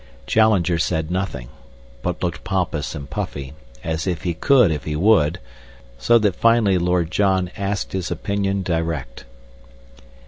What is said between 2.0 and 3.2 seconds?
but looked pompous and